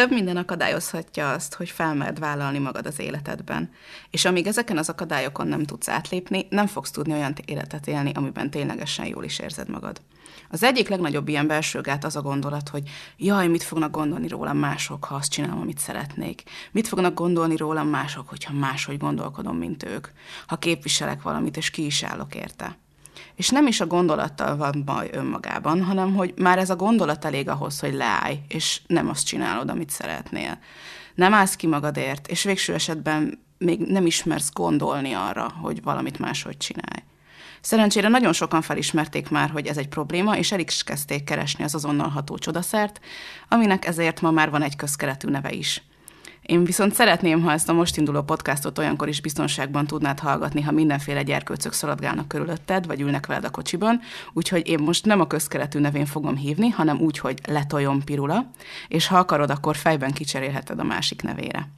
Több 0.00 0.10
minden 0.10 0.36
akadályozhatja 0.36 1.30
azt, 1.30 1.54
hogy 1.54 1.70
felmerd 1.70 2.18
vállalni 2.18 2.58
magad 2.58 2.86
az 2.86 2.98
életedben. 2.98 3.70
És 4.10 4.24
amíg 4.24 4.46
ezeken 4.46 4.78
az 4.78 4.88
akadályokon 4.88 5.46
nem 5.46 5.64
tudsz 5.64 5.88
átlépni, 5.88 6.46
nem 6.50 6.66
fogsz 6.66 6.90
tudni 6.90 7.12
olyan 7.12 7.34
életet 7.44 7.86
élni, 7.86 8.12
amiben 8.14 8.50
ténylegesen 8.50 9.06
jól 9.06 9.24
is 9.24 9.38
érzed 9.38 9.68
magad. 9.68 10.00
Az 10.50 10.62
egyik 10.62 10.88
legnagyobb 10.88 11.28
ilyen 11.28 11.46
belső 11.46 11.80
gát 11.80 12.04
az 12.04 12.16
a 12.16 12.22
gondolat, 12.22 12.68
hogy 12.68 12.82
jaj, 13.16 13.48
mit 13.48 13.62
fognak 13.62 13.90
gondolni 13.90 14.28
rólam 14.28 14.58
mások, 14.58 15.04
ha 15.04 15.14
azt 15.14 15.30
csinálom, 15.30 15.60
amit 15.60 15.78
szeretnék. 15.78 16.42
Mit 16.72 16.88
fognak 16.88 17.14
gondolni 17.14 17.56
rólam 17.56 17.88
mások, 17.88 18.28
hogyha 18.28 18.52
máshogy 18.52 18.98
gondolkodom, 18.98 19.56
mint 19.56 19.82
ők. 19.82 20.08
Ha 20.46 20.56
képviselek 20.56 21.22
valamit, 21.22 21.56
és 21.56 21.70
ki 21.70 21.84
is 21.84 22.02
állok 22.02 22.34
érte. 22.34 22.76
És 23.34 23.48
nem 23.48 23.66
is 23.66 23.80
a 23.80 23.86
gondolattal 23.86 24.56
van 24.56 24.82
baj 24.84 25.10
önmagában, 25.12 25.84
hanem 25.84 26.14
hogy 26.14 26.34
már 26.36 26.58
ez 26.58 26.70
a 26.70 26.76
gondolat 26.76 27.24
elég 27.24 27.48
ahhoz, 27.48 27.80
hogy 27.80 27.94
leállj, 27.94 28.38
és 28.48 28.80
nem 28.86 29.08
azt 29.08 29.26
csinálod, 29.26 29.70
amit 29.70 29.90
szeretnél. 29.90 30.58
Nem 31.14 31.34
állsz 31.34 31.56
ki 31.56 31.66
magadért, 31.66 32.28
és 32.28 32.42
végső 32.42 32.74
esetben 32.74 33.38
még 33.58 33.80
nem 33.80 34.06
ismersz 34.06 34.52
gondolni 34.52 35.12
arra, 35.12 35.52
hogy 35.60 35.82
valamit 35.82 36.18
máshogy 36.18 36.56
csinálj. 36.56 37.02
Szerencsére 37.60 38.08
nagyon 38.08 38.32
sokan 38.32 38.62
felismerték 38.62 39.28
már, 39.28 39.50
hogy 39.50 39.66
ez 39.66 39.76
egy 39.76 39.88
probléma, 39.88 40.36
és 40.36 40.52
el 40.52 40.60
is 40.60 40.84
kezdték 40.84 41.24
keresni 41.24 41.64
az 41.64 41.74
azonnal 41.74 42.08
ható 42.08 42.38
csodaszert, 42.38 43.00
aminek 43.48 43.86
ezért 43.86 44.20
ma 44.20 44.30
már 44.30 44.50
van 44.50 44.62
egy 44.62 44.76
közkeletű 44.76 45.28
neve 45.28 45.52
is. 45.52 45.82
Én 46.42 46.64
viszont 46.64 46.94
szeretném, 46.94 47.42
ha 47.42 47.52
ezt 47.52 47.68
a 47.68 47.72
most 47.72 47.96
induló 47.96 48.22
podcastot 48.22 48.78
olyankor 48.78 49.08
is 49.08 49.20
biztonságban 49.20 49.86
tudnád 49.86 50.18
hallgatni, 50.18 50.62
ha 50.62 50.72
mindenféle 50.72 51.22
gyerkőcök 51.22 51.72
szaladgálnak 51.72 52.28
körülötted, 52.28 52.86
vagy 52.86 53.00
ülnek 53.00 53.26
veled 53.26 53.44
a 53.44 53.50
kocsiban, 53.50 54.00
úgyhogy 54.32 54.68
én 54.68 54.78
most 54.78 55.04
nem 55.04 55.20
a 55.20 55.26
közkeletű 55.26 55.78
nevén 55.78 56.06
fogom 56.06 56.36
hívni, 56.36 56.68
hanem 56.68 57.00
úgy, 57.00 57.18
hogy 57.18 57.38
Letojon 57.46 58.04
Pirula, 58.04 58.50
és 58.88 59.06
ha 59.06 59.18
akarod, 59.18 59.50
akkor 59.50 59.76
fejben 59.76 60.12
kicserélheted 60.12 60.78
a 60.78 60.84
másik 60.84 61.22
nevére. 61.22 61.68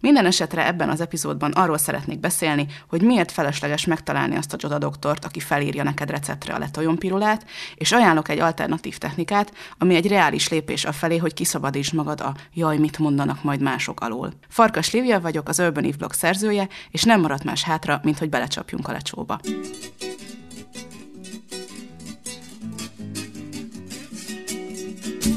Minden 0.00 0.26
esetre 0.26 0.66
ebben 0.66 0.88
az 0.88 1.00
epizódban 1.00 1.52
arról 1.52 1.78
szeretnék 1.78 2.20
beszélni, 2.20 2.66
hogy 2.88 3.02
miért 3.02 3.32
felesleges 3.32 3.84
megtalálni 3.84 4.36
azt 4.36 4.52
a 4.52 4.56
csoda 4.56 4.78
aki 5.24 5.40
felírja 5.40 5.82
neked 5.82 6.10
receptre 6.10 6.54
a 6.54 6.58
letojonpirulát, 6.58 7.44
és 7.74 7.92
ajánlok 7.92 8.28
egy 8.28 8.38
alternatív 8.38 8.98
technikát, 8.98 9.52
ami 9.78 9.94
egy 9.94 10.06
reális 10.06 10.48
lépés 10.48 10.84
a 10.84 10.92
felé, 10.92 11.16
hogy 11.16 11.34
kiszabadítsd 11.34 11.94
magad 11.94 12.20
a 12.20 12.34
jaj, 12.54 12.78
mit 12.78 12.98
mondanak 12.98 13.42
majd 13.42 13.60
mások 13.60 14.00
alól. 14.00 14.32
Farkas 14.48 14.90
Lívia 14.92 15.20
vagyok, 15.20 15.48
az 15.48 15.58
Urban 15.58 15.84
Eve 15.84 15.96
blog 15.96 16.12
szerzője, 16.12 16.68
és 16.90 17.02
nem 17.02 17.20
maradt 17.20 17.44
más 17.44 17.62
hátra, 17.62 18.00
mint 18.02 18.18
hogy 18.18 18.28
belecsapjunk 18.28 18.88
a 18.88 18.92
lecsóba. 18.92 19.40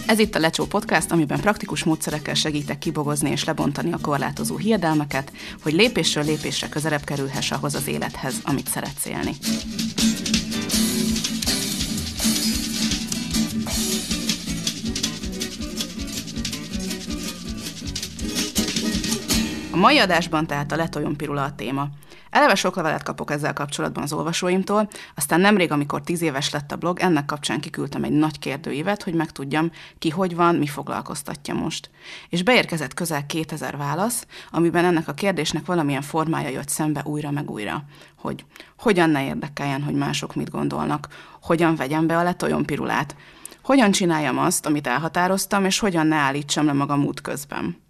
Ez 0.05 0.19
itt 0.19 0.35
a 0.35 0.39
Lecsó 0.39 0.65
Podcast, 0.65 1.11
amiben 1.11 1.39
praktikus 1.39 1.83
módszerekkel 1.83 2.33
segítek 2.33 2.77
kibogozni 2.77 3.29
és 3.29 3.43
lebontani 3.43 3.91
a 3.91 3.97
korlátozó 4.01 4.57
hiedelmeket, 4.57 5.31
hogy 5.63 5.73
lépésről 5.73 6.23
lépésre 6.23 6.69
közelebb 6.69 7.03
kerülhess 7.03 7.51
ahhoz 7.51 7.75
az 7.75 7.87
élethez, 7.87 8.35
amit 8.43 8.67
szeretsz 8.67 9.05
élni. 9.05 9.35
A 19.71 19.77
mai 19.77 19.97
adásban 19.97 20.47
tehát 20.47 20.71
a 20.71 20.75
letojon 20.75 21.15
pirula 21.15 21.43
a 21.43 21.55
téma. 21.55 21.87
Eleve 22.33 22.55
sok 22.55 22.75
levelet 22.75 23.03
kapok 23.03 23.31
ezzel 23.31 23.53
kapcsolatban 23.53 24.03
az 24.03 24.13
olvasóimtól, 24.13 24.89
aztán 25.15 25.41
nemrég, 25.41 25.71
amikor 25.71 26.01
tíz 26.01 26.21
éves 26.21 26.49
lett 26.49 26.71
a 26.71 26.75
blog, 26.75 26.99
ennek 26.99 27.25
kapcsán 27.25 27.59
kiküldtem 27.59 28.03
egy 28.03 28.11
nagy 28.11 28.39
kérdőívet, 28.39 29.03
hogy 29.03 29.13
megtudjam, 29.13 29.71
ki 29.99 30.09
hogy 30.09 30.35
van, 30.35 30.55
mi 30.55 30.67
foglalkoztatja 30.67 31.53
most. 31.53 31.89
És 32.29 32.43
beérkezett 32.43 32.93
közel 32.93 33.25
2000 33.25 33.77
válasz, 33.77 34.27
amiben 34.51 34.85
ennek 34.85 35.07
a 35.07 35.13
kérdésnek 35.13 35.65
valamilyen 35.65 36.01
formája 36.01 36.49
jött 36.49 36.69
szembe 36.69 37.01
újra 37.05 37.31
meg 37.31 37.49
újra, 37.49 37.83
hogy 38.17 38.45
hogyan 38.77 39.09
ne 39.09 39.25
érdekeljen, 39.25 39.83
hogy 39.83 39.95
mások 39.95 40.35
mit 40.35 40.49
gondolnak, 40.49 41.07
hogyan 41.41 41.75
vegyem 41.75 42.07
be 42.07 42.17
a 42.17 42.23
letojon 42.23 42.65
pirulát, 42.65 43.15
hogyan 43.63 43.91
csináljam 43.91 44.37
azt, 44.37 44.65
amit 44.65 44.87
elhatároztam, 44.87 45.65
és 45.65 45.79
hogyan 45.79 46.07
ne 46.07 46.15
állítsam 46.15 46.65
le 46.65 46.73
magam 46.73 47.05
út 47.05 47.21
közben. 47.21 47.82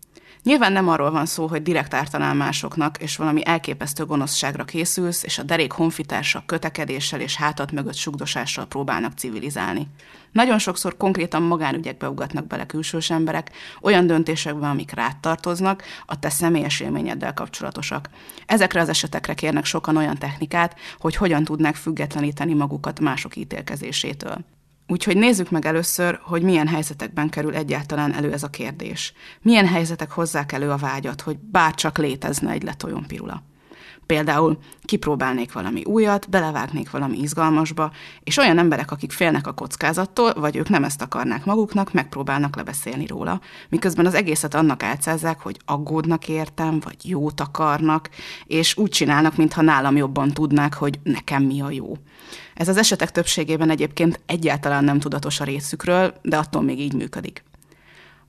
Nyilván 0.44 0.72
nem 0.72 0.88
arról 0.88 1.12
van 1.12 1.26
szó, 1.26 1.48
hogy 1.48 1.64
direkt 1.64 1.94
ártanál 1.94 2.34
másoknak, 2.34 2.98
és 2.98 3.16
valami 3.16 3.46
elképesztő 3.46 4.06
gonoszságra 4.06 4.66
készülsz, 4.66 5.24
és 5.24 5.38
a 5.38 5.44
derék 5.44 5.72
honfitársak 5.72 6.46
kötekedéssel 6.46 7.20
és 7.20 7.36
hátat 7.36 7.72
mögött 7.72 7.96
sugdosással 7.96 8.66
próbálnak 8.66 9.18
civilizálni. 9.18 9.88
Nagyon 10.32 10.60
sokszor 10.60 10.98
konkrétan 10.98 11.42
magánügyekbe 11.42 12.10
ugatnak 12.10 12.48
bele 12.48 12.66
külsős 12.66 13.10
emberek, 13.10 13.52
olyan 13.82 14.08
döntésekben, 14.08 14.70
amik 14.70 14.92
rád 14.92 15.18
tartoznak, 15.18 15.84
a 16.06 16.20
te 16.20 16.30
személyes 16.30 16.80
élményeddel 16.80 17.34
kapcsolatosak. 17.34 18.10
Ezekre 18.46 18.82
az 18.82 18.90
esetekre 18.90 19.34
kérnek 19.34 19.66
sokan 19.66 19.98
olyan 19.98 20.18
technikát, 20.18 20.80
hogy 21.00 21.16
hogyan 21.16 21.44
tudnák 21.44 21.76
függetleníteni 21.76 22.54
magukat 22.54 23.00
mások 23.00 23.36
ítélkezésétől. 23.36 24.38
Úgyhogy 24.88 25.18
nézzük 25.18 25.52
meg 25.52 25.66
először, 25.66 26.20
hogy 26.24 26.42
milyen 26.42 26.68
helyzetekben 26.68 27.30
kerül 27.30 27.56
egyáltalán 27.56 28.14
elő 28.14 28.32
ez 28.32 28.44
a 28.44 28.50
kérdés. 28.50 29.14
Milyen 29.42 29.68
helyzetek 29.68 30.12
hozzák 30.12 30.52
elő 30.52 30.70
a 30.70 30.78
vágyat, 30.78 31.22
hogy 31.22 31.38
bárcsak 31.38 31.98
létezne 31.98 32.52
egy 32.52 32.64
letojon 32.64 33.06
pirula. 33.08 33.44
Például 34.06 34.58
kipróbálnék 34.82 35.54
valami 35.54 35.84
újat, 35.84 36.30
belevágnék 36.30 36.90
valami 36.90 37.18
izgalmasba, 37.18 37.92
és 38.24 38.38
olyan 38.38 38.58
emberek, 38.58 38.92
akik 38.92 39.12
félnek 39.12 39.48
a 39.48 39.54
kockázattól, 39.54 40.34
vagy 40.34 40.56
ők 40.56 40.70
nem 40.70 40.84
ezt 40.84 41.02
akarnák 41.02 41.46
maguknak, 41.46 41.94
megpróbálnak 41.94 42.56
lebeszélni 42.56 43.06
róla, 43.06 43.42
miközben 43.70 44.06
az 44.06 44.14
egészet 44.14 44.54
annak 44.54 44.84
álcázzák, 44.84 45.40
hogy 45.40 45.58
aggódnak 45.66 46.28
értem, 46.28 46.80
vagy 46.80 46.98
jót 47.10 47.40
akarnak, 47.40 48.10
és 48.46 48.78
úgy 48.78 48.90
csinálnak, 48.90 49.36
mintha 49.36 49.62
nálam 49.62 49.96
jobban 49.96 50.32
tudnák, 50.32 50.74
hogy 50.74 51.00
nekem 51.04 51.44
mi 51.44 51.62
a 51.62 51.72
jó. 51.72 51.98
Ez 52.54 52.68
az 52.68 52.78
esetek 52.78 53.12
többségében 53.12 53.70
egyébként 53.70 54.20
egyáltalán 54.26 54.84
nem 54.84 55.00
tudatos 55.00 55.40
a 55.40 55.44
részükről, 55.44 56.14
de 56.22 56.38
attól 56.38 56.62
még 56.62 56.80
így 56.80 56.94
működik. 56.94 57.44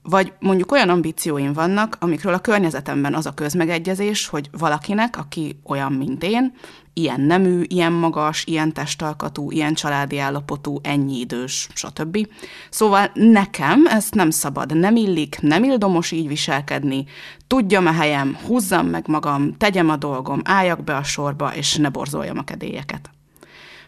Vagy 0.07 0.33
mondjuk 0.39 0.71
olyan 0.71 0.89
ambícióim 0.89 1.53
vannak, 1.53 1.97
amikről 1.99 2.33
a 2.33 2.39
környezetemben 2.39 3.13
az 3.13 3.25
a 3.25 3.33
közmegegyezés, 3.33 4.27
hogy 4.27 4.49
valakinek, 4.51 5.17
aki 5.17 5.59
olyan, 5.63 5.91
mint 5.91 6.23
én, 6.23 6.53
ilyen 6.93 7.21
nemű, 7.21 7.61
ilyen 7.67 7.91
magas, 7.91 8.45
ilyen 8.45 8.73
testalkatú, 8.73 9.51
ilyen 9.51 9.73
családi 9.73 10.19
állapotú, 10.19 10.79
ennyi 10.83 11.19
idős, 11.19 11.67
stb. 11.73 12.27
Szóval 12.69 13.11
nekem 13.13 13.85
ezt 13.85 14.13
nem 14.13 14.29
szabad, 14.29 14.77
nem 14.77 14.95
illik, 14.95 15.37
nem 15.41 15.63
ildomos 15.63 16.11
így 16.11 16.27
viselkedni, 16.27 17.05
tudjam 17.47 17.85
a 17.85 17.91
helyem, 17.91 18.37
húzzam 18.45 18.87
meg 18.87 19.07
magam, 19.07 19.57
tegyem 19.57 19.89
a 19.89 19.95
dolgom, 19.95 20.41
álljak 20.43 20.83
be 20.83 20.95
a 20.95 21.03
sorba, 21.03 21.55
és 21.55 21.75
ne 21.75 21.89
borzoljam 21.89 22.37
a 22.37 22.43
kedélyeket. 22.43 23.09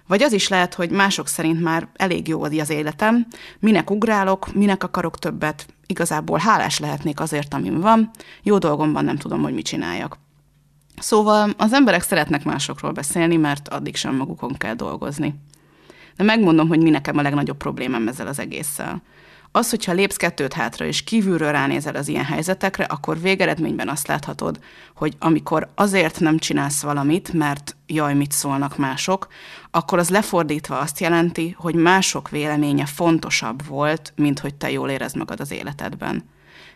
Vagy 0.08 0.24
az 0.24 0.34
is 0.34 0.48
lehet, 0.48 0.74
hogy 0.74 0.90
mások 0.90 1.28
szerint 1.28 1.62
már 1.62 1.88
elég 1.96 2.28
jó 2.28 2.44
az 2.44 2.70
életem, 2.70 3.28
minek 3.60 3.92
ugrálok, 3.92 4.54
minek 4.54 4.84
akarok 4.84 5.20
többet, 5.20 5.66
igazából 5.86 6.40
hálás 6.40 6.80
lehetnék 6.80 7.20
azért, 7.20 7.54
amim 7.54 7.80
van, 7.80 8.12
jó 8.44 8.58
dolgomban 8.58 9.06
nem 9.06 9.18
tudom, 9.18 9.42
hogy 9.42 9.54
mit 9.54 9.66
csináljak. 9.66 10.18
Szóval 11.00 11.54
az 11.58 11.74
emberek 11.74 12.02
szeretnek 12.02 12.44
másokról 12.44 12.92
beszélni, 12.92 13.36
mert 13.36 13.68
addig 13.68 13.96
sem 13.96 14.16
magukon 14.16 14.54
kell 14.58 14.74
dolgozni. 14.74 15.36
De 16.16 16.24
megmondom, 16.24 16.68
hogy 16.68 16.82
mi 16.82 16.90
nekem 16.90 17.18
a 17.18 17.22
legnagyobb 17.22 17.58
problémám 17.58 18.08
ezzel 18.08 18.28
az 18.28 18.40
egésszel. 18.40 19.02
Az, 19.58 19.70
hogyha 19.70 19.92
lépsz 19.92 20.16
kettőt 20.16 20.54
hátra, 20.54 20.86
és 20.86 21.04
kívülről 21.04 21.52
ránézel 21.52 21.96
az 21.96 22.08
ilyen 22.08 22.26
helyzetekre, 22.26 22.84
akkor 22.84 23.22
végeredményben 23.22 23.90
azt 23.90 24.08
láthatod, 24.08 24.60
hogy 24.96 25.16
amikor 25.20 25.70
azért 25.76 26.20
nem 26.20 26.38
csinálsz 26.38 26.82
valamit, 26.82 27.34
mert 27.34 27.76
jaj, 27.88 28.14
mit 28.14 28.32
szólnak 28.32 28.78
mások, 28.78 29.28
akkor 29.72 30.00
az 30.00 30.10
lefordítva 30.10 30.80
azt 30.80 31.00
jelenti, 31.00 31.56
hogy 31.58 31.76
mások 31.76 32.30
véleménye 32.30 32.86
fontosabb 32.86 33.66
volt, 33.66 34.14
mint 34.16 34.40
hogy 34.40 34.56
te 34.56 34.72
jól 34.72 34.90
érezd 34.90 35.16
magad 35.16 35.40
az 35.40 35.52
életedben. 35.52 36.24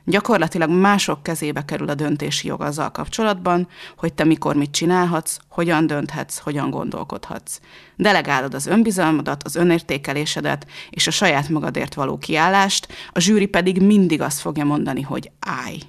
Gyakorlatilag 0.04 0.70
mások 0.70 1.24
kezébe 1.24 1.66
kerül 1.66 1.90
a 1.90 1.96
döntési 1.96 2.48
jog 2.48 2.62
azzal 2.62 2.92
kapcsolatban, 2.92 3.68
hogy 3.98 4.14
te 4.14 4.24
mikor 4.24 4.56
mit 4.56 4.72
csinálhatsz, 4.72 5.40
hogyan 5.50 5.88
dönthetsz, 5.88 6.38
hogyan 6.38 6.70
gondolkodhatsz. 6.70 7.60
Delegálod 7.96 8.54
az 8.54 8.66
önbizalmadat, 8.66 9.44
az 9.44 9.56
önértékelésedet 9.56 10.68
és 10.90 11.08
a 11.08 11.12
saját 11.12 11.50
magadért 11.50 11.94
való 11.94 12.18
kiállást, 12.18 12.88
a 13.12 13.20
zsűri 13.20 13.46
pedig 13.46 13.82
mindig 13.82 14.22
azt 14.22 14.40
fogja 14.40 14.66
mondani, 14.66 15.02
hogy 15.02 15.32
állj. 15.40 15.80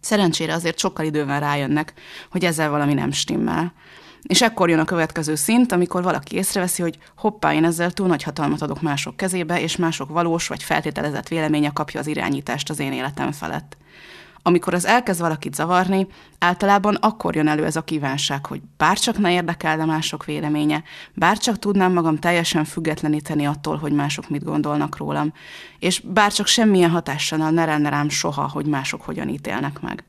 Szerencsére 0.00 0.54
azért 0.54 0.78
sokkal 0.78 1.04
idővel 1.04 1.40
rájönnek, 1.40 1.92
hogy 2.30 2.44
ezzel 2.44 2.70
valami 2.70 2.94
nem 2.94 3.10
stimmel. 3.10 3.72
És 4.22 4.42
ekkor 4.42 4.68
jön 4.68 4.78
a 4.78 4.84
következő 4.84 5.34
szint, 5.34 5.72
amikor 5.72 6.02
valaki 6.02 6.36
észreveszi, 6.36 6.82
hogy 6.82 6.98
hoppá, 7.16 7.54
én 7.54 7.64
ezzel 7.64 7.90
túl 7.90 8.06
nagy 8.06 8.22
hatalmat 8.22 8.62
adok 8.62 8.82
mások 8.82 9.16
kezébe, 9.16 9.60
és 9.60 9.76
mások 9.76 10.08
valós 10.08 10.48
vagy 10.48 10.62
feltételezett 10.62 11.28
véleménye 11.28 11.70
kapja 11.70 12.00
az 12.00 12.06
irányítást 12.06 12.70
az 12.70 12.78
én 12.78 12.92
életem 12.92 13.32
felett. 13.32 13.76
Amikor 14.44 14.74
az 14.74 14.86
elkezd 14.86 15.20
valakit 15.20 15.54
zavarni, 15.54 16.06
általában 16.38 16.94
akkor 16.94 17.36
jön 17.36 17.48
elő 17.48 17.64
ez 17.64 17.76
a 17.76 17.84
kívánság, 17.84 18.46
hogy 18.46 18.60
bárcsak 18.76 19.18
ne 19.18 19.32
érdekelne 19.32 19.84
mások 19.84 20.24
véleménye, 20.24 20.82
bárcsak 21.14 21.58
tudnám 21.58 21.92
magam 21.92 22.18
teljesen 22.18 22.64
függetleníteni 22.64 23.46
attól, 23.46 23.76
hogy 23.76 23.92
mások 23.92 24.28
mit 24.28 24.44
gondolnak 24.44 24.96
rólam, 24.96 25.32
és 25.78 26.00
bárcsak 26.00 26.46
semmilyen 26.46 26.90
hatással 26.90 27.50
ne 27.50 27.64
lenne 27.64 27.88
rám 27.88 28.08
soha, 28.08 28.48
hogy 28.48 28.66
mások 28.66 29.02
hogyan 29.02 29.28
ítélnek 29.28 29.80
meg. 29.80 30.04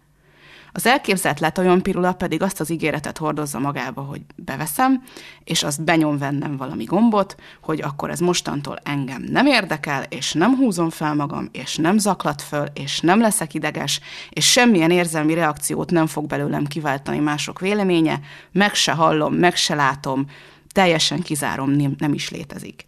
Az 0.76 0.86
elképzelt 0.86 1.40
letolyonpirula 1.40 2.14
pedig 2.14 2.42
azt 2.42 2.60
az 2.60 2.70
ígéretet 2.70 3.18
hordozza 3.18 3.60
magába, 3.60 4.02
hogy 4.02 4.22
beveszem, 4.36 5.04
és 5.44 5.64
azt 5.64 5.84
benyom 5.84 6.18
vennem 6.18 6.58
valami 6.58 6.84
gombot, 6.84 7.36
hogy 7.62 7.82
akkor 7.82 8.10
ez 8.10 8.20
mostantól 8.20 8.78
engem 8.84 9.22
nem 9.22 9.46
érdekel, 9.46 10.04
és 10.10 10.34
nem 10.34 10.56
húzom 10.56 10.90
fel 10.90 11.16
magam, 11.16 11.50
és 11.52 11.76
nem 11.76 11.98
zaklat 11.98 12.42
föl, 12.42 12.66
és 12.74 13.00
nem 13.00 13.20
leszek 13.20 13.54
ideges, 13.54 14.00
és 14.30 14.52
semmilyen 14.52 14.92
érzelmi 14.92 15.34
reakciót 15.34 15.92
nem 15.92 16.08
fog 16.08 16.26
belőlem 16.26 16.66
kiváltani 16.66 17.20
mások 17.20 17.60
véleménye, 17.60 18.20
meg 18.52 18.74
se 18.74 18.92
hallom, 18.92 19.34
meg 19.34 19.56
se 19.56 19.76
látom, 19.76 20.26
teljesen 20.72 21.22
kizárom, 21.22 21.96
nem 21.98 22.14
is 22.14 22.30
létezik. 22.30 22.86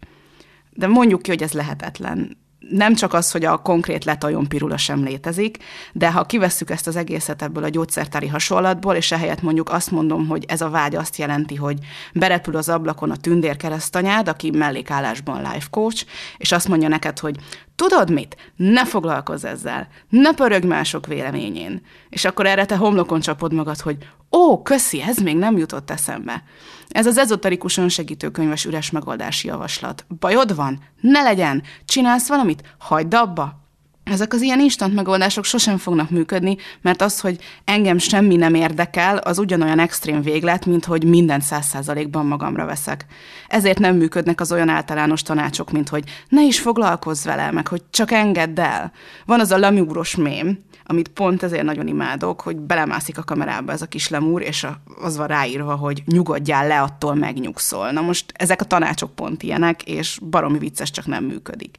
De 0.70 0.86
mondjuk 0.86 1.22
ki, 1.22 1.30
hogy 1.30 1.42
ez 1.42 1.52
lehetetlen 1.52 2.36
nem 2.70 2.94
csak 2.94 3.12
az, 3.12 3.30
hogy 3.30 3.44
a 3.44 3.56
konkrét 3.56 4.04
letajon 4.04 4.46
sem 4.76 5.04
létezik, 5.04 5.58
de 5.92 6.12
ha 6.12 6.24
kivesszük 6.24 6.70
ezt 6.70 6.86
az 6.86 6.96
egészet 6.96 7.42
ebből 7.42 7.64
a 7.64 7.68
gyógyszertári 7.68 8.26
hasonlatból, 8.26 8.94
és 8.94 9.12
ehelyett 9.12 9.42
mondjuk 9.42 9.70
azt 9.70 9.90
mondom, 9.90 10.26
hogy 10.26 10.44
ez 10.48 10.60
a 10.60 10.70
vágy 10.70 10.94
azt 10.94 11.16
jelenti, 11.16 11.54
hogy 11.54 11.78
berepül 12.12 12.56
az 12.56 12.68
ablakon 12.68 13.10
a 13.10 13.16
tündér 13.16 13.56
keresztanyád, 13.56 14.28
aki 14.28 14.50
mellékállásban 14.50 15.36
life 15.52 15.66
coach, 15.70 16.06
és 16.36 16.52
azt 16.52 16.68
mondja 16.68 16.88
neked, 16.88 17.18
hogy 17.18 17.36
tudod 17.74 18.10
mit? 18.10 18.36
Ne 18.56 18.86
foglalkozz 18.86 19.44
ezzel, 19.44 19.88
ne 20.08 20.34
pörög 20.34 20.64
mások 20.64 21.06
véleményén. 21.06 21.82
És 22.08 22.24
akkor 22.24 22.46
erre 22.46 22.64
te 22.64 22.76
homlokon 22.76 23.20
csapod 23.20 23.52
magad, 23.52 23.80
hogy 23.80 23.96
ó, 24.32 24.62
köszi, 24.62 25.02
ez 25.02 25.16
még 25.16 25.36
nem 25.36 25.56
jutott 25.56 25.90
eszembe. 25.90 26.42
Ez 26.88 27.06
az 27.06 27.18
ezoterikus 27.18 27.76
önsegítőkönyves 27.76 28.64
üres 28.64 28.90
megoldási 28.90 29.48
javaslat. 29.48 30.06
Bajod 30.18 30.54
van? 30.54 30.80
Ne 31.00 31.22
legyen! 31.22 31.62
Csinálsz 31.84 32.28
valamit? 32.28 32.74
Hagyd 32.78 33.14
abba! 33.14 33.65
Ezek 34.10 34.32
az 34.32 34.40
ilyen 34.42 34.60
instant 34.60 34.94
megoldások 34.94 35.44
sosem 35.44 35.76
fognak 35.76 36.10
működni, 36.10 36.56
mert 36.80 37.02
az, 37.02 37.20
hogy 37.20 37.38
engem 37.64 37.98
semmi 37.98 38.36
nem 38.36 38.54
érdekel, 38.54 39.16
az 39.16 39.38
ugyanolyan 39.38 39.78
extrém 39.78 40.22
véglet, 40.22 40.66
mint 40.66 40.84
hogy 40.84 41.04
minden 41.04 41.40
száz 41.40 41.66
százalékban 41.66 42.26
magamra 42.26 42.64
veszek. 42.64 43.06
Ezért 43.48 43.78
nem 43.78 43.96
működnek 43.96 44.40
az 44.40 44.52
olyan 44.52 44.68
általános 44.68 45.22
tanácsok, 45.22 45.70
mint 45.70 45.88
hogy 45.88 46.04
ne 46.28 46.42
is 46.42 46.60
foglalkozz 46.60 47.24
vele, 47.24 47.50
meg 47.50 47.68
hogy 47.68 47.82
csak 47.90 48.10
engedd 48.10 48.60
el. 48.60 48.92
Van 49.24 49.40
az 49.40 49.50
a 49.50 49.58
lemúros 49.58 50.16
mém, 50.16 50.58
amit 50.84 51.08
pont 51.08 51.42
ezért 51.42 51.64
nagyon 51.64 51.86
imádok, 51.86 52.40
hogy 52.40 52.56
belemászik 52.56 53.18
a 53.18 53.24
kamerába 53.24 53.72
ez 53.72 53.82
a 53.82 53.86
kis 53.86 54.08
lemúr, 54.08 54.42
és 54.42 54.66
az 55.00 55.16
van 55.16 55.26
ráírva, 55.26 55.74
hogy 55.74 56.02
nyugodjál 56.04 56.66
le, 56.66 56.80
attól 56.80 57.14
megnyugszol. 57.14 57.90
Na 57.90 58.00
most 58.00 58.32
ezek 58.36 58.60
a 58.60 58.64
tanácsok 58.64 59.14
pont 59.14 59.42
ilyenek, 59.42 59.82
és 59.82 60.18
baromi 60.30 60.58
vicces, 60.58 60.90
csak 60.90 61.06
nem 61.06 61.24
működik. 61.24 61.78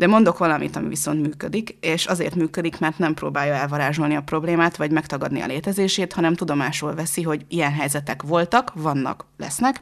De 0.00 0.06
mondok 0.06 0.38
valamit, 0.38 0.76
ami 0.76 0.88
viszont 0.88 1.22
működik, 1.22 1.76
és 1.80 2.06
azért 2.06 2.34
működik, 2.34 2.78
mert 2.78 2.98
nem 2.98 3.14
próbálja 3.14 3.54
elvarázsolni 3.54 4.14
a 4.16 4.22
problémát, 4.22 4.76
vagy 4.76 4.90
megtagadni 4.90 5.40
a 5.40 5.46
létezését, 5.46 6.12
hanem 6.12 6.34
tudomásul 6.34 6.94
veszi, 6.94 7.22
hogy 7.22 7.44
ilyen 7.48 7.72
helyzetek 7.72 8.22
voltak, 8.22 8.72
vannak, 8.74 9.26
lesznek, 9.36 9.80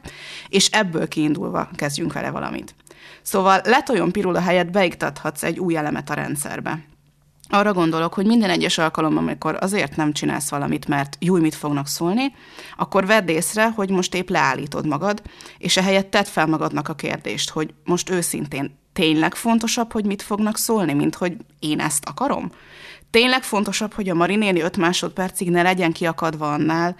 és 0.49 0.67
ebből 0.67 1.07
kiindulva 1.07 1.69
kezdjünk 1.75 2.13
vele 2.13 2.29
valamit. 2.29 2.75
Szóval 3.21 3.61
letoljon 3.63 4.11
pirula 4.11 4.39
helyett 4.39 4.69
beiktathatsz 4.69 5.43
egy 5.43 5.59
új 5.59 5.75
elemet 5.75 6.09
a 6.09 6.13
rendszerbe. 6.13 6.85
Arra 7.49 7.73
gondolok, 7.73 8.13
hogy 8.13 8.25
minden 8.25 8.49
egyes 8.49 8.77
alkalommal, 8.77 9.23
amikor 9.23 9.57
azért 9.61 9.95
nem 9.95 10.13
csinálsz 10.13 10.49
valamit, 10.49 10.87
mert 10.87 11.17
jó, 11.19 11.35
mit 11.35 11.55
fognak 11.55 11.87
szólni, 11.87 12.33
akkor 12.77 13.05
vedd 13.05 13.29
észre, 13.29 13.69
hogy 13.69 13.89
most 13.89 14.15
épp 14.15 14.29
leállítod 14.29 14.87
magad, 14.87 15.21
és 15.57 15.77
ehelyett 15.77 16.11
tedd 16.11 16.25
fel 16.25 16.45
magadnak 16.45 16.87
a 16.87 16.95
kérdést, 16.95 17.49
hogy 17.49 17.73
most 17.83 18.09
őszintén 18.09 18.78
tényleg 18.99 19.35
fontosabb, 19.35 19.91
hogy 19.91 20.05
mit 20.05 20.21
fognak 20.21 20.57
szólni, 20.57 20.93
mint 20.93 21.15
hogy 21.15 21.37
én 21.59 21.79
ezt 21.79 22.05
akarom? 22.05 22.51
Tényleg 23.09 23.43
fontosabb, 23.43 23.93
hogy 23.93 24.09
a 24.09 24.13
Marinéni 24.13 24.61
öt 24.61 24.77
másodpercig 24.77 25.49
ne 25.49 25.61
legyen 25.61 25.91
kiakadva 25.91 26.53
annál, 26.53 26.95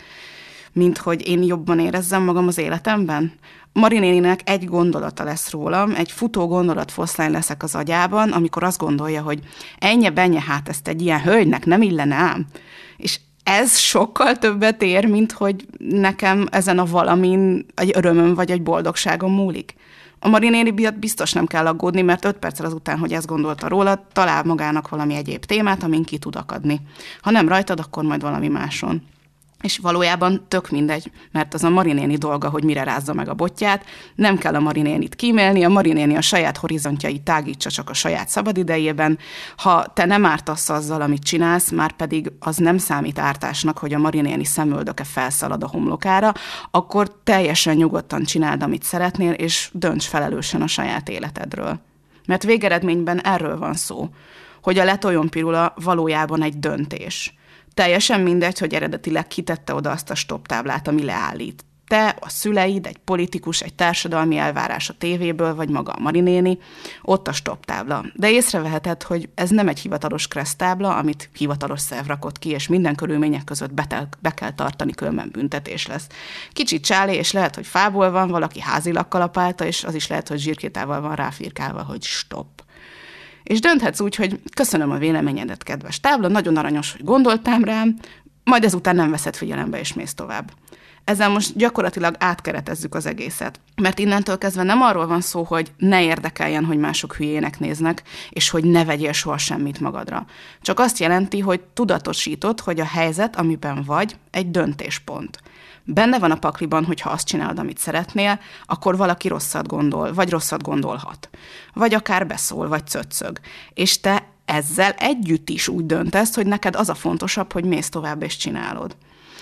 mint 0.71 0.97
hogy 0.97 1.27
én 1.27 1.43
jobban 1.43 1.79
érezzem 1.79 2.23
magam 2.23 2.47
az 2.47 2.57
életemben? 2.57 3.33
Marinéninek 3.73 4.49
egy 4.49 4.65
gondolata 4.65 5.23
lesz 5.23 5.51
rólam, 5.51 5.93
egy 5.95 6.11
futó 6.11 6.47
gondolatfoszlány 6.47 7.31
leszek 7.31 7.63
az 7.63 7.75
agyában, 7.75 8.31
amikor 8.31 8.63
azt 8.63 8.79
gondolja, 8.79 9.21
hogy 9.21 9.39
ennyi 9.77 10.09
benye, 10.09 10.41
hát 10.41 10.69
ezt 10.69 10.87
egy 10.87 11.01
ilyen 11.01 11.21
hölgynek 11.21 11.65
nem 11.65 11.81
illene 11.81 12.15
ám. 12.15 12.45
És 12.97 13.19
ez 13.43 13.77
sokkal 13.77 14.37
többet 14.37 14.81
ér, 14.81 15.05
mint 15.05 15.31
hogy 15.31 15.65
nekem 15.77 16.47
ezen 16.51 16.79
a 16.79 16.85
valamin 16.85 17.65
egy 17.75 17.91
örömöm 17.95 18.33
vagy 18.33 18.51
egy 18.51 18.63
boldogságom 18.63 19.33
múlik. 19.33 19.75
A 20.19 20.27
Marinéni 20.27 20.71
miatt 20.71 20.99
biztos 20.99 21.33
nem 21.33 21.45
kell 21.45 21.67
aggódni, 21.67 22.01
mert 22.01 22.25
öt 22.25 22.37
perccel 22.37 22.65
azután, 22.65 22.97
hogy 22.97 23.13
ezt 23.13 23.27
gondolta 23.27 23.67
róla, 23.67 24.07
talál 24.13 24.43
magának 24.43 24.89
valami 24.89 25.15
egyéb 25.15 25.45
témát, 25.45 25.83
amin 25.83 26.03
ki 26.03 26.17
tud 26.17 26.35
akadni. 26.35 26.81
Ha 27.21 27.31
nem 27.31 27.47
rajtad, 27.47 27.79
akkor 27.79 28.03
majd 28.03 28.21
valami 28.21 28.47
máson 28.47 29.01
és 29.61 29.77
valójában 29.77 30.45
tök 30.47 30.69
mindegy, 30.69 31.11
mert 31.31 31.53
az 31.53 31.63
a 31.63 31.69
marinéni 31.69 32.15
dolga, 32.15 32.49
hogy 32.49 32.63
mire 32.63 32.83
rázza 32.83 33.13
meg 33.13 33.29
a 33.29 33.33
botját, 33.33 33.85
nem 34.15 34.37
kell 34.37 34.55
a 34.55 34.59
marinénit 34.59 35.15
kímélni, 35.15 35.63
a 35.63 35.69
marinéni 35.69 36.15
a 36.15 36.21
saját 36.21 36.57
horizontjait 36.57 37.21
tágítsa 37.21 37.69
csak 37.69 37.89
a 37.89 37.93
saját 37.93 38.29
szabadidejében. 38.29 39.17
Ha 39.57 39.85
te 39.93 40.05
nem 40.05 40.25
ártasz 40.25 40.69
azzal, 40.69 41.01
amit 41.01 41.23
csinálsz, 41.23 41.71
már 41.71 41.91
pedig 41.91 42.31
az 42.39 42.57
nem 42.57 42.77
számít 42.77 43.19
ártásnak, 43.19 43.77
hogy 43.77 43.93
a 43.93 43.97
marinéni 43.97 44.45
szemöldöke 44.45 45.03
felszalad 45.03 45.63
a 45.63 45.67
homlokára, 45.67 46.33
akkor 46.71 47.15
teljesen 47.23 47.75
nyugodtan 47.75 48.23
csináld, 48.23 48.63
amit 48.63 48.83
szeretnél, 48.83 49.31
és 49.31 49.69
dönts 49.73 50.05
felelősen 50.05 50.61
a 50.61 50.67
saját 50.67 51.09
életedről. 51.09 51.79
Mert 52.25 52.43
végeredményben 52.43 53.21
erről 53.21 53.57
van 53.57 53.73
szó, 53.73 54.09
hogy 54.61 54.77
a 54.77 54.83
letoljon 54.83 55.29
pirula 55.29 55.73
valójában 55.83 56.43
egy 56.43 56.59
döntés– 56.59 57.33
Teljesen 57.79 58.21
mindegy, 58.21 58.59
hogy 58.59 58.73
eredetileg 58.73 59.27
kitette 59.27 59.73
oda 59.73 59.91
azt 59.91 60.09
a 60.09 60.15
stop 60.15 60.47
táblát, 60.47 60.87
ami 60.87 61.03
leállít. 61.03 61.65
Te, 61.87 62.15
a 62.19 62.29
szüleid, 62.29 62.85
egy 62.85 62.97
politikus, 62.97 63.61
egy 63.61 63.73
társadalmi 63.73 64.37
elvárás 64.37 64.89
a 64.89 64.93
tévéből, 64.97 65.55
vagy 65.55 65.69
maga 65.69 65.91
a 65.91 65.99
marinéni, 65.99 66.57
ott 67.01 67.27
a 67.27 67.31
stop 67.31 67.65
tábla. 67.65 68.05
De 68.13 68.31
észreveheted, 68.31 69.03
hogy 69.03 69.29
ez 69.35 69.49
nem 69.49 69.67
egy 69.67 69.79
hivatalos 69.79 70.27
tábla, 70.57 70.95
amit 70.95 71.29
hivatalos 71.33 71.81
szerv 71.81 72.07
rakott 72.07 72.39
ki, 72.39 72.49
és 72.49 72.67
minden 72.67 72.95
körülmények 72.95 73.43
között 73.43 73.73
betel, 73.73 74.09
be 74.19 74.31
kell 74.31 74.53
tartani, 74.53 74.91
különben 74.91 75.29
büntetés 75.31 75.87
lesz. 75.87 76.07
Kicsit 76.53 76.85
csálé, 76.85 77.15
és 77.15 77.31
lehet, 77.31 77.55
hogy 77.55 77.67
fából 77.67 78.11
van, 78.11 78.29
valaki 78.29 78.59
házilag 78.59 79.07
kalapálta, 79.07 79.65
és 79.65 79.83
az 79.83 79.95
is 79.95 80.07
lehet, 80.07 80.27
hogy 80.27 80.39
zsírkétával 80.39 81.01
van 81.01 81.15
ráfirkálva, 81.15 81.83
hogy 81.83 82.03
stop. 82.03 82.58
És 83.49 83.59
dönthetsz 83.59 83.99
úgy, 83.99 84.15
hogy 84.15 84.39
köszönöm 84.53 84.91
a 84.91 84.97
véleményedet, 84.97 85.63
kedves 85.63 85.99
tábla, 85.99 86.27
nagyon 86.27 86.57
aranyos, 86.57 86.91
hogy 86.91 87.03
gondoltám 87.03 87.63
rám, 87.63 87.99
majd 88.43 88.63
ezután 88.63 88.95
nem 88.95 89.11
veszed 89.11 89.35
figyelembe, 89.35 89.79
és 89.79 89.93
mész 89.93 90.13
tovább. 90.13 90.51
Ezzel 91.03 91.29
most 91.29 91.57
gyakorlatilag 91.57 92.15
átkeretezzük 92.19 92.95
az 92.95 93.05
egészet. 93.05 93.59
Mert 93.75 93.99
innentől 93.99 94.37
kezdve 94.37 94.63
nem 94.63 94.81
arról 94.81 95.07
van 95.07 95.21
szó, 95.21 95.43
hogy 95.43 95.71
ne 95.77 96.03
érdekeljen, 96.03 96.65
hogy 96.65 96.77
mások 96.77 97.15
hülyének 97.15 97.59
néznek, 97.59 98.03
és 98.29 98.49
hogy 98.49 98.63
ne 98.63 98.85
vegyél 98.85 99.11
soha 99.11 99.37
semmit 99.37 99.79
magadra. 99.79 100.25
Csak 100.61 100.79
azt 100.79 100.99
jelenti, 100.99 101.39
hogy 101.39 101.61
tudatosítod, 101.73 102.59
hogy 102.59 102.79
a 102.79 102.85
helyzet, 102.85 103.35
amiben 103.35 103.83
vagy, 103.83 104.15
egy 104.31 104.51
döntéspont 104.51 105.39
benne 105.93 106.19
van 106.19 106.31
a 106.31 106.35
pakliban, 106.35 106.85
hogy 106.85 107.01
ha 107.01 107.09
azt 107.09 107.27
csinálod, 107.27 107.59
amit 107.59 107.77
szeretnél, 107.77 108.39
akkor 108.65 108.97
valaki 108.97 109.27
rosszat 109.27 109.67
gondol, 109.67 110.13
vagy 110.13 110.29
rosszat 110.29 110.63
gondolhat. 110.63 111.29
Vagy 111.73 111.93
akár 111.93 112.27
beszól, 112.27 112.67
vagy 112.67 112.87
cöccög. 112.87 113.39
És 113.73 113.99
te 113.99 114.27
ezzel 114.45 114.91
együtt 114.91 115.49
is 115.49 115.67
úgy 115.67 115.85
döntesz, 115.85 116.35
hogy 116.35 116.47
neked 116.47 116.75
az 116.75 116.89
a 116.89 116.95
fontosabb, 116.95 117.51
hogy 117.51 117.65
mész 117.65 117.89
tovább 117.89 118.23
és 118.23 118.37
csinálod 118.37 118.95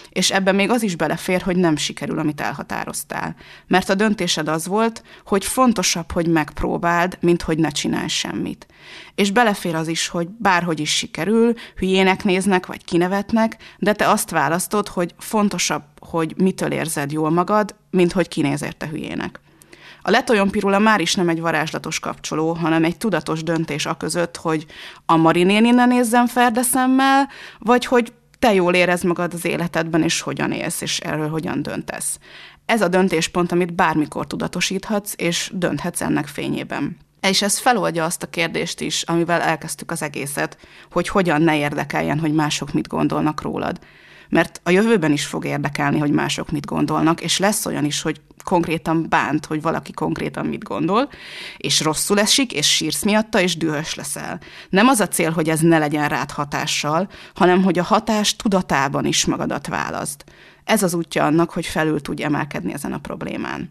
és 0.10 0.32
ebben 0.32 0.56
még 0.56 0.70
az 0.70 0.84
is 0.84 0.96
belefér, 0.96 1.42
hogy 1.42 1.56
nem 1.56 1.76
sikerül, 1.76 2.20
amit 2.20 2.42
elhatároztál. 2.42 3.36
Mert 3.68 3.90
a 3.90 3.96
döntésed 3.96 4.48
az 4.48 4.68
volt, 4.68 5.04
hogy 5.26 5.46
fontosabb, 5.46 6.12
hogy 6.12 6.28
megpróbáld, 6.28 7.18
mint 7.22 7.42
hogy 7.42 7.58
ne 7.58 7.70
csinálj 7.70 8.08
semmit. 8.08 8.68
És 9.16 9.32
belefér 9.32 9.76
az 9.76 9.88
is, 9.88 10.08
hogy 10.08 10.28
bárhogy 10.28 10.80
is 10.80 10.96
sikerül, 10.96 11.54
hülyének 11.76 12.24
néznek, 12.24 12.66
vagy 12.66 12.86
kinevetnek, 12.86 13.58
de 13.78 13.94
te 13.94 14.10
azt 14.10 14.30
választod, 14.30 14.88
hogy 14.88 15.16
fontosabb, 15.18 15.84
hogy 16.00 16.34
mitől 16.38 16.72
érzed 16.72 17.12
jól 17.12 17.30
magad, 17.30 17.76
mint 17.92 18.12
hogy 18.12 18.28
kinéz 18.28 18.64
érte 18.64 18.88
hülyének. 18.88 19.40
A 20.08 20.10
letoljon 20.10 20.50
pirula 20.50 20.80
már 20.80 21.00
is 21.00 21.16
nem 21.16 21.30
egy 21.30 21.42
varázslatos 21.42 22.00
kapcsoló, 22.00 22.54
hanem 22.54 22.84
egy 22.84 22.98
tudatos 22.98 23.44
döntés 23.44 23.86
a 23.86 23.98
között, 23.98 24.38
hogy 24.38 24.66
a 25.06 25.16
marinéni 25.16 25.70
ne 25.70 25.86
nézzem 25.86 26.28
ferdeszemmel, 26.28 27.30
vagy 27.60 27.86
hogy 27.86 28.14
te 28.40 28.54
jól 28.54 28.74
érez 28.74 29.04
magad 29.04 29.34
az 29.34 29.46
életedben, 29.46 30.04
és 30.04 30.22
hogyan 30.22 30.52
élsz, 30.52 30.82
és 30.82 31.00
erről 31.00 31.30
hogyan 31.30 31.62
döntesz. 31.62 32.20
Ez 32.66 32.82
a 32.82 32.88
döntéspont, 32.88 33.52
amit 33.52 33.74
bármikor 33.74 34.28
tudatosíthatsz, 34.28 35.14
és 35.16 35.52
dönthetsz 35.54 36.02
ennek 36.02 36.28
fényében. 36.28 36.98
És 37.22 37.42
ez 37.42 37.58
feloldja 37.58 38.04
azt 38.04 38.24
a 38.24 38.30
kérdést 38.30 38.82
is, 38.82 39.02
amivel 39.02 39.42
elkezdtük 39.42 39.92
az 39.92 40.02
egészet, 40.02 40.58
hogy 40.92 41.08
hogyan 41.08 41.42
ne 41.42 41.58
érdekeljen, 41.58 42.20
hogy 42.20 42.34
mások 42.34 42.74
mit 42.74 42.88
gondolnak 42.88 43.42
rólad. 43.42 43.80
Mert 44.30 44.62
a 44.64 44.70
jövőben 44.70 45.12
is 45.12 45.26
fog 45.26 45.46
érdekelni, 45.46 46.00
hogy 46.00 46.12
mások 46.12 46.52
mit 46.52 46.66
gondolnak, 46.66 47.22
és 47.22 47.38
lesz 47.38 47.66
olyan 47.66 47.86
is, 47.86 48.02
hogy 48.02 48.22
konkrétan 48.44 49.06
bánt, 49.10 49.46
hogy 49.46 49.62
valaki 49.62 49.92
konkrétan 49.92 50.46
mit 50.46 50.64
gondol, 50.64 51.10
és 51.58 51.82
rosszul 51.82 52.20
esik, 52.20 52.54
és 52.54 52.76
sírsz 52.76 53.04
miatta, 53.04 53.42
és 53.42 53.58
dühös 53.58 53.96
leszel. 53.96 54.40
Nem 54.70 54.88
az 54.88 55.00
a 55.00 55.08
cél, 55.08 55.32
hogy 55.32 55.50
ez 55.50 55.60
ne 55.60 55.78
legyen 55.78 56.08
rád 56.08 56.32
hatással, 56.32 57.10
hanem 57.36 57.64
hogy 57.64 57.80
a 57.80 57.84
hatás 57.84 58.36
tudatában 58.36 59.06
is 59.06 59.26
magadat 59.26 59.68
választ. 59.68 60.24
Ez 60.64 60.84
az 60.84 60.94
útja 60.94 61.26
annak, 61.26 61.52
hogy 61.52 61.66
felül 61.66 62.02
tudj 62.02 62.24
emelkedni 62.24 62.74
ezen 62.74 62.94
a 62.94 62.98
problémán. 62.98 63.70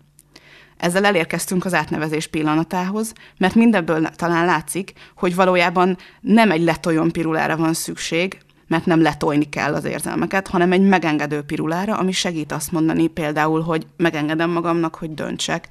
Ezzel 0.76 1.04
elérkeztünk 1.04 1.64
az 1.64 1.74
átnevezés 1.74 2.26
pillanatához, 2.26 3.12
mert 3.38 3.54
mindebből 3.54 4.08
talán 4.08 4.44
látszik, 4.44 4.92
hogy 5.16 5.34
valójában 5.34 5.96
nem 6.20 6.50
egy 6.50 6.62
letoljon 6.62 7.10
pirulára 7.10 7.56
van 7.56 7.74
szükség, 7.74 8.38
mert 8.66 8.86
nem 8.86 9.02
letolni 9.02 9.48
kell 9.48 9.74
az 9.74 9.84
érzelmeket, 9.84 10.48
hanem 10.48 10.72
egy 10.72 10.80
megengedő 10.80 11.42
pirulára, 11.42 11.96
ami 11.96 12.12
segít 12.12 12.52
azt 12.52 12.72
mondani 12.72 13.06
például, 13.06 13.60
hogy 13.62 13.86
megengedem 13.96 14.50
magamnak, 14.50 14.94
hogy 14.94 15.14
döntsek, 15.14 15.68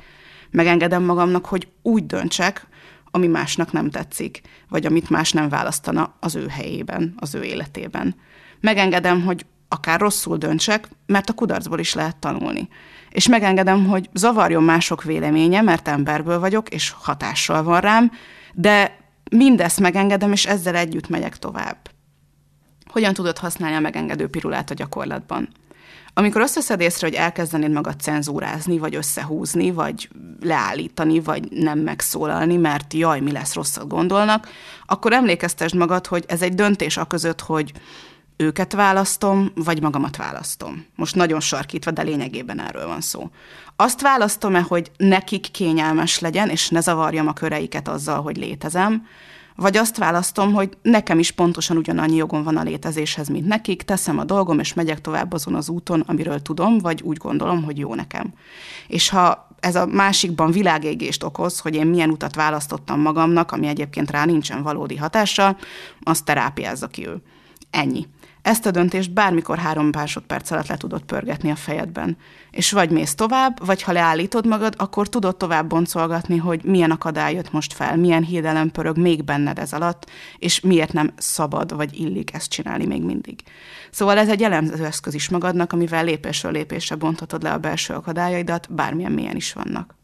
megengedem 0.51 1.03
magamnak, 1.03 1.45
hogy 1.45 1.67
úgy 1.81 2.05
döntsek, 2.05 2.67
ami 3.11 3.27
másnak 3.27 3.71
nem 3.71 3.89
tetszik, 3.89 4.41
vagy 4.69 4.85
amit 4.85 5.09
más 5.09 5.31
nem 5.31 5.49
választana 5.49 6.15
az 6.19 6.35
ő 6.35 6.47
helyében, 6.47 7.13
az 7.17 7.35
ő 7.35 7.43
életében. 7.43 8.15
Megengedem, 8.61 9.23
hogy 9.23 9.45
akár 9.67 9.99
rosszul 9.99 10.37
döntsek, 10.37 10.89
mert 11.05 11.29
a 11.29 11.33
kudarcból 11.33 11.79
is 11.79 11.93
lehet 11.93 12.17
tanulni. 12.17 12.67
És 13.09 13.27
megengedem, 13.27 13.85
hogy 13.85 14.09
zavarjon 14.13 14.63
mások 14.63 15.03
véleménye, 15.03 15.61
mert 15.61 15.87
emberből 15.87 16.39
vagyok, 16.39 16.69
és 16.69 16.93
hatással 17.01 17.63
van 17.63 17.81
rám, 17.81 18.11
de 18.53 18.97
mindezt 19.31 19.79
megengedem, 19.79 20.31
és 20.31 20.45
ezzel 20.45 20.75
együtt 20.75 21.09
megyek 21.09 21.37
tovább. 21.37 21.77
Hogyan 22.95 23.13
tudod 23.13 23.37
használni 23.37 23.75
a 23.75 23.79
megengedő 23.79 24.27
pirulát 24.27 24.71
a 24.71 24.73
gyakorlatban? 24.73 25.49
Amikor 26.13 26.41
azt 26.41 26.55
veszed 26.55 26.81
észre, 26.81 27.07
hogy 27.07 27.15
elkezdenéd 27.15 27.71
magad 27.71 27.99
cenzúrázni, 27.99 28.77
vagy 28.77 28.95
összehúzni, 28.95 29.71
vagy 29.71 30.09
leállítani, 30.41 31.19
vagy 31.19 31.51
nem 31.51 31.79
megszólalni, 31.79 32.57
mert 32.57 32.93
jaj, 32.93 33.19
mi 33.19 33.31
lesz, 33.31 33.53
rosszat 33.53 33.87
gondolnak, 33.87 34.47
akkor 34.85 35.13
emlékeztesd 35.13 35.75
magad, 35.75 36.07
hogy 36.07 36.23
ez 36.27 36.41
egy 36.41 36.53
döntés 36.53 36.97
a 36.97 37.05
között, 37.05 37.41
hogy 37.41 37.71
őket 38.37 38.73
választom, 38.73 39.51
vagy 39.55 39.81
magamat 39.81 40.15
választom. 40.15 40.85
Most 40.95 41.15
nagyon 41.15 41.39
sarkítva, 41.39 41.91
de 41.91 42.01
lényegében 42.01 42.59
erről 42.59 42.87
van 42.87 43.01
szó. 43.01 43.29
Azt 43.75 44.01
választom-e, 44.01 44.61
hogy 44.61 44.91
nekik 44.97 45.51
kényelmes 45.51 46.19
legyen, 46.19 46.49
és 46.49 46.69
ne 46.69 46.79
zavarjam 46.79 47.27
a 47.27 47.33
köreiket 47.33 47.87
azzal, 47.87 48.21
hogy 48.21 48.37
létezem, 48.37 49.07
vagy 49.55 49.77
azt 49.77 49.97
választom, 49.97 50.53
hogy 50.53 50.77
nekem 50.81 51.19
is 51.19 51.31
pontosan 51.31 51.77
ugyanannyi 51.77 52.15
jogom 52.15 52.43
van 52.43 52.57
a 52.57 52.63
létezéshez, 52.63 53.27
mint 53.27 53.47
nekik, 53.47 53.81
teszem 53.81 54.19
a 54.19 54.23
dolgom, 54.23 54.59
és 54.59 54.73
megyek 54.73 55.01
tovább 55.01 55.33
azon 55.33 55.55
az 55.55 55.69
úton, 55.69 55.99
amiről 55.99 56.41
tudom, 56.41 56.77
vagy 56.77 57.01
úgy 57.01 57.17
gondolom, 57.17 57.63
hogy 57.63 57.77
jó 57.77 57.95
nekem. 57.95 58.33
És 58.87 59.09
ha 59.09 59.47
ez 59.59 59.75
a 59.75 59.85
másikban 59.85 60.51
világégést 60.51 61.23
okoz, 61.23 61.59
hogy 61.59 61.75
én 61.75 61.87
milyen 61.87 62.09
utat 62.09 62.35
választottam 62.35 62.99
magamnak, 62.99 63.51
ami 63.51 63.67
egyébként 63.67 64.11
rá 64.11 64.25
nincsen 64.25 64.63
valódi 64.63 64.95
hatással, 64.95 65.57
azt 66.03 66.25
terápiázza 66.25 66.87
ki 66.87 67.07
ő. 67.07 67.21
Ennyi. 67.75 68.07
Ezt 68.41 68.65
a 68.65 68.71
döntést 68.71 69.13
bármikor 69.13 69.57
három 69.57 69.89
másodperc 69.91 70.51
alatt 70.51 70.67
le 70.67 70.77
tudod 70.77 71.01
pörgetni 71.01 71.51
a 71.51 71.55
fejedben. 71.55 72.17
És 72.51 72.71
vagy 72.71 72.89
mész 72.89 73.15
tovább, 73.15 73.65
vagy 73.65 73.81
ha 73.81 73.91
leállítod 73.91 74.47
magad, 74.47 74.73
akkor 74.77 75.09
tudod 75.09 75.37
tovább 75.37 75.67
boncolgatni, 75.67 76.37
hogy 76.37 76.63
milyen 76.63 76.91
akadály 76.91 77.33
jött 77.33 77.51
most 77.51 77.73
fel, 77.73 77.97
milyen 77.97 78.23
hiedelem 78.23 78.71
pörög 78.71 78.97
még 78.97 79.23
benned 79.23 79.59
ez 79.59 79.73
alatt, 79.73 80.09
és 80.37 80.59
miért 80.59 80.93
nem 80.93 81.13
szabad 81.17 81.75
vagy 81.75 81.99
illik 81.99 82.33
ezt 82.33 82.49
csinálni 82.49 82.85
még 82.85 83.03
mindig. 83.03 83.39
Szóval 83.91 84.17
ez 84.17 84.29
egy 84.29 84.43
elemző 84.43 84.85
eszköz 84.85 85.13
is 85.13 85.29
magadnak, 85.29 85.73
amivel 85.73 86.03
lépésről 86.03 86.51
lépésre 86.51 86.95
bonthatod 86.95 87.43
le 87.43 87.51
a 87.51 87.57
belső 87.57 87.93
akadályaidat, 87.93 88.73
bármilyen 88.73 89.11
milyen 89.11 89.35
is 89.35 89.53
vannak. 89.53 89.95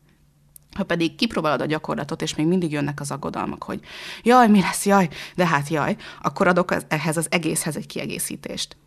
Ha 0.76 0.84
pedig 0.84 1.16
kipróbálod 1.16 1.62
a 1.62 1.66
gyakorlatot, 1.66 2.22
és 2.22 2.36
még 2.36 2.48
mindig 2.48 2.72
jönnek 2.72 3.00
az 3.00 3.12
aggodalmak, 3.12 3.64
hogy 3.64 3.80
jaj, 4.24 4.48
mi 4.48 4.62
lesz, 4.62 4.86
jaj, 4.86 5.10
de 5.36 5.46
hát 5.46 5.68
jaj, 5.68 5.96
akkor 6.22 6.48
adok 6.48 6.76
ehhez 6.88 7.18
az 7.18 7.28
egészhez 7.30 7.76
egy 7.76 7.88
kiegészítést. 7.88 8.78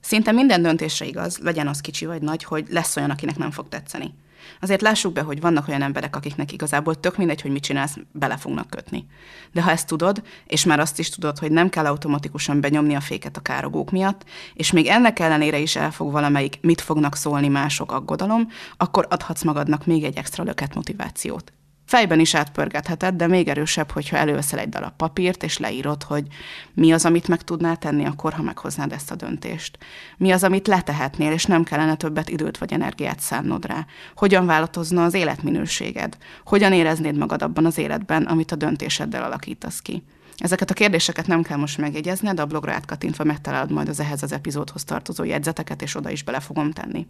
Szinte 0.00 0.32
minden 0.32 0.62
döntésre 0.62 1.06
igaz, 1.06 1.38
legyen 1.38 1.68
az 1.68 1.80
kicsi 1.80 2.06
vagy 2.06 2.22
nagy, 2.22 2.44
hogy 2.44 2.66
lesz 2.70 2.96
olyan, 2.96 3.10
akinek 3.10 3.36
nem 3.36 3.50
fog 3.50 3.68
tetszeni. 3.68 4.14
Azért 4.60 4.80
lássuk 4.80 5.12
be, 5.12 5.20
hogy 5.20 5.40
vannak 5.40 5.68
olyan 5.68 5.82
emberek, 5.82 6.16
akiknek 6.16 6.52
igazából 6.52 7.00
tök 7.00 7.16
mindegy, 7.16 7.40
hogy 7.40 7.50
mit 7.50 7.62
csinálsz, 7.62 7.96
bele 8.12 8.36
fognak 8.36 8.70
kötni. 8.70 9.06
De 9.52 9.62
ha 9.62 9.70
ezt 9.70 9.86
tudod, 9.86 10.22
és 10.46 10.64
már 10.64 10.80
azt 10.80 10.98
is 10.98 11.08
tudod, 11.08 11.38
hogy 11.38 11.50
nem 11.50 11.68
kell 11.68 11.86
automatikusan 11.86 12.60
benyomni 12.60 12.94
a 12.94 13.00
féket 13.00 13.36
a 13.36 13.40
károgók 13.40 13.90
miatt, 13.90 14.24
és 14.54 14.72
még 14.72 14.86
ennek 14.86 15.18
ellenére 15.18 15.58
is 15.58 15.76
elfog 15.76 16.12
valamelyik 16.12 16.58
mit 16.60 16.80
fognak 16.80 17.14
szólni 17.14 17.48
mások 17.48 17.92
aggodalom, 17.92 18.48
akkor 18.76 19.06
adhatsz 19.10 19.42
magadnak 19.42 19.86
még 19.86 20.04
egy 20.04 20.16
extra 20.16 20.44
löket 20.44 20.74
motivációt. 20.74 21.52
Fejben 21.92 22.20
is 22.20 22.34
átpörgetheted, 22.34 23.14
de 23.14 23.26
még 23.26 23.48
erősebb, 23.48 23.90
hogyha 23.90 24.16
előveszel 24.16 24.58
egy 24.58 24.68
darab 24.68 24.96
papírt, 24.96 25.42
és 25.42 25.58
leírod, 25.58 26.02
hogy 26.02 26.26
mi 26.74 26.92
az, 26.92 27.04
amit 27.04 27.28
meg 27.28 27.42
tudnál 27.42 27.76
tenni 27.76 28.04
akkor, 28.04 28.32
ha 28.32 28.42
meghoznád 28.42 28.92
ezt 28.92 29.10
a 29.10 29.14
döntést. 29.14 29.78
Mi 30.16 30.30
az, 30.30 30.44
amit 30.44 30.66
letehetnél, 30.66 31.32
és 31.32 31.44
nem 31.44 31.64
kellene 31.64 31.94
többet 31.94 32.28
időt 32.28 32.58
vagy 32.58 32.72
energiát 32.72 33.20
szánnod 33.20 33.66
rá. 33.66 33.86
Hogyan 34.14 34.46
változna 34.46 35.04
az 35.04 35.14
életminőséged? 35.14 36.16
Hogyan 36.44 36.72
éreznéd 36.72 37.16
magad 37.16 37.42
abban 37.42 37.66
az 37.66 37.78
életben, 37.78 38.22
amit 38.22 38.52
a 38.52 38.56
döntéseddel 38.56 39.22
alakítasz 39.22 39.80
ki? 39.80 40.02
Ezeket 40.36 40.70
a 40.70 40.74
kérdéseket 40.74 41.26
nem 41.26 41.42
kell 41.42 41.58
most 41.58 41.78
megjegyezned, 41.78 42.40
a 42.40 42.46
blogra 42.46 42.72
átkattintva 42.72 43.24
megtalálod 43.24 43.72
majd 43.72 43.88
az 43.88 44.00
ehhez 44.00 44.22
az 44.22 44.32
epizódhoz 44.32 44.84
tartozó 44.84 45.24
jegyzeteket, 45.24 45.82
és 45.82 45.96
oda 45.96 46.10
is 46.10 46.22
bele 46.22 46.40
fogom 46.40 46.70
tenni. 46.70 47.06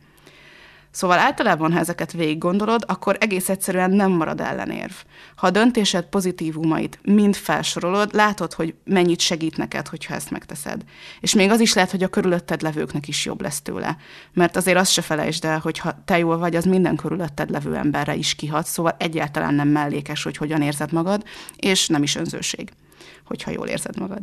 Szóval 0.92 1.18
általában, 1.18 1.72
ha 1.72 1.78
ezeket 1.78 2.12
végig 2.12 2.38
gondolod, 2.38 2.84
akkor 2.86 3.16
egész 3.20 3.48
egyszerűen 3.48 3.90
nem 3.90 4.10
marad 4.10 4.40
ellenérv. 4.40 4.92
Ha 5.36 5.46
a 5.46 5.50
döntésed 5.50 6.04
pozitívumait 6.04 6.98
mind 7.02 7.36
felsorolod, 7.36 8.14
látod, 8.14 8.52
hogy 8.52 8.74
mennyit 8.84 9.20
segít 9.20 9.56
neked, 9.56 9.88
hogyha 9.88 10.14
ezt 10.14 10.30
megteszed. 10.30 10.82
És 11.20 11.34
még 11.34 11.50
az 11.50 11.60
is 11.60 11.74
lehet, 11.74 11.90
hogy 11.90 12.02
a 12.02 12.08
körülötted 12.08 12.62
levőknek 12.62 13.08
is 13.08 13.24
jobb 13.24 13.40
lesz 13.40 13.60
tőle. 13.60 13.96
Mert 14.32 14.56
azért 14.56 14.78
azt 14.78 14.92
se 14.92 15.02
felejtsd 15.02 15.44
el, 15.44 15.58
hogy 15.58 15.78
ha 15.78 16.02
te 16.04 16.18
jól 16.18 16.38
vagy, 16.38 16.56
az 16.56 16.64
minden 16.64 16.96
körülötted 16.96 17.50
levő 17.50 17.76
emberre 17.76 18.14
is 18.14 18.34
kihat, 18.34 18.66
szóval 18.66 18.96
egyáltalán 18.98 19.54
nem 19.54 19.68
mellékes, 19.68 20.22
hogy 20.22 20.36
hogyan 20.36 20.62
érzed 20.62 20.92
magad, 20.92 21.24
és 21.56 21.88
nem 21.88 22.02
is 22.02 22.14
önzőség, 22.14 22.70
hogyha 23.24 23.50
jól 23.50 23.66
érzed 23.66 23.98
magad. 23.98 24.22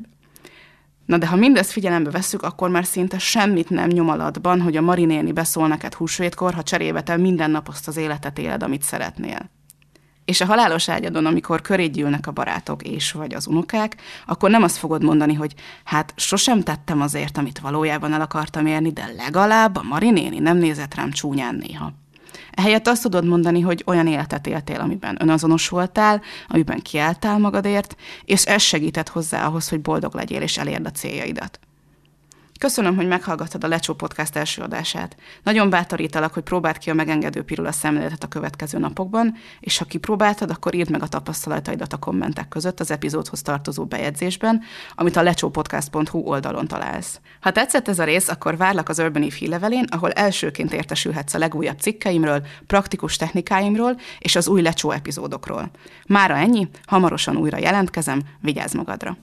Na 1.10 1.18
de 1.18 1.28
ha 1.28 1.36
mindezt 1.36 1.72
figyelembe 1.72 2.10
vesszük, 2.10 2.44
akkor 2.44 2.70
már 2.70 2.86
szinte 2.86 3.18
semmit 3.18 3.70
nem 3.70 3.88
nyom 3.88 4.10
alatban, 4.10 4.62
hogy 4.62 4.78
a 4.78 4.82
marinéni 4.82 5.32
beszól 5.32 5.68
neked 5.68 5.94
húsvétkor, 5.94 6.54
ha 6.54 6.64
cserébe 6.64 7.02
te 7.02 7.18
minden 7.18 7.52
nap 7.52 7.68
azt 7.68 7.88
az 7.88 7.98
életet 7.98 8.40
éled, 8.40 8.64
amit 8.64 8.84
szeretnél. 8.84 9.50
És 10.26 10.42
a 10.42 10.46
halálos 10.46 10.90
ágyadon, 10.90 11.26
amikor 11.26 11.62
köré 11.62 11.86
gyűlnek 11.86 12.28
a 12.28 12.32
barátok 12.32 12.84
és 12.84 13.12
vagy 13.12 13.34
az 13.34 13.48
unokák, 13.48 13.96
akkor 14.26 14.50
nem 14.50 14.64
azt 14.64 14.78
fogod 14.78 15.04
mondani, 15.04 15.34
hogy 15.34 15.54
hát 15.84 16.14
sosem 16.16 16.62
tettem 16.62 17.02
azért, 17.02 17.38
amit 17.38 17.60
valójában 17.60 18.14
el 18.14 18.22
akartam 18.22 18.66
érni, 18.66 18.92
de 18.92 19.12
legalább 19.18 19.76
a 19.76 19.84
marinéni 19.84 20.40
nem 20.40 20.58
nézett 20.58 20.96
rám 20.96 21.12
csúnyán 21.12 21.56
néha. 21.56 21.94
Ehelyett 22.60 22.88
azt 22.88 23.02
tudod 23.02 23.26
mondani, 23.26 23.62
hogy 23.62 23.84
olyan 23.86 24.08
életet 24.08 24.48
éltél, 24.48 24.80
amiben 24.80 25.18
önazonos 25.20 25.70
voltál, 25.70 26.22
amiben 26.48 26.80
kiálltál 26.80 27.38
magadért, 27.38 27.96
és 28.26 28.46
ez 28.46 28.62
segített 28.62 29.10
hozzá 29.10 29.46
ahhoz, 29.46 29.70
hogy 29.70 29.82
boldog 29.82 30.16
legyél 30.16 30.42
és 30.42 30.58
elérd 30.58 30.86
a 30.86 30.92
céljaidat. 30.92 31.60
Köszönöm, 32.60 32.96
hogy 32.96 33.08
meghallgattad 33.08 33.64
a 33.64 33.68
Lecsó 33.68 33.94
Podcast 33.94 34.36
első 34.36 34.62
adását. 34.62 35.16
Nagyon 35.44 35.70
bátorítalak, 35.70 36.34
hogy 36.34 36.44
próbáld 36.44 36.78
ki 36.78 36.90
a 36.90 36.94
megengedő 36.94 37.44
pirula 37.44 37.72
szemléletet 37.72 38.24
a 38.24 38.28
következő 38.28 38.78
napokban, 38.78 39.36
és 39.60 39.78
ha 39.78 39.86
kipróbáltad, 39.86 40.50
akkor 40.50 40.74
írd 40.76 40.90
meg 40.90 41.02
a 41.02 41.08
tapasztalataidat 41.08 41.94
a 41.94 41.98
kommentek 41.98 42.48
között 42.48 42.80
az 42.80 42.92
epizódhoz 42.92 43.42
tartozó 43.42 43.86
bejegyzésben, 43.86 44.62
amit 44.96 45.16
a 45.16 45.22
lecsópodcast.hu 45.22 46.20
oldalon 46.20 46.68
találsz. 46.68 47.20
Ha 47.40 47.52
tetszett 47.52 47.88
ez 47.88 48.00
a 48.00 48.04
rész, 48.04 48.30
akkor 48.30 48.58
várlak 48.58 48.90
az 48.90 49.00
Urban 49.00 49.24
Eve 49.24 49.36
hírlevelén, 49.36 49.86
ahol 49.90 50.12
elsőként 50.12 50.74
értesülhetsz 50.74 51.34
a 51.34 51.38
legújabb 51.38 51.80
cikkeimről, 51.80 52.46
praktikus 52.68 53.16
technikáimról 53.16 54.00
és 54.20 54.36
az 54.36 54.48
új 54.48 54.62
Lecsó 54.62 54.92
epizódokról. 54.92 55.72
Mára 56.08 56.36
ennyi, 56.36 56.70
hamarosan 56.86 57.38
újra 57.38 57.58
jelentkezem, 57.58 58.22
vigyázz 58.42 58.74
magadra! 58.74 59.18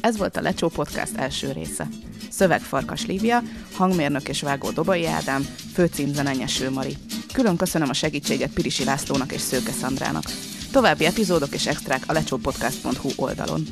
Ez 0.00 0.16
volt 0.16 0.36
a 0.36 0.40
Lecsó 0.40 0.68
Podcast 0.68 1.16
első 1.16 1.52
része. 1.52 1.88
Szöveg 2.30 2.60
Farkas 2.60 3.06
Lívia, 3.06 3.42
hangmérnök 3.72 4.28
és 4.28 4.42
vágó 4.42 4.70
Dobai 4.70 5.06
Ádám, 5.06 5.46
főcímzene 5.74 6.32
Nyeső 6.32 6.70
Mari. 6.70 6.96
Külön 7.32 7.56
köszönöm 7.56 7.88
a 7.88 7.92
segítséget 7.92 8.52
Pirisi 8.52 8.84
Lászlónak 8.84 9.32
és 9.32 9.40
Szőke 9.40 9.72
Szandrának. 9.72 10.24
További 10.72 11.04
epizódok 11.04 11.54
és 11.54 11.66
extrák 11.66 12.02
a 12.06 12.12
lecsópodcast.hu 12.12 13.10
oldalon. 13.16 13.66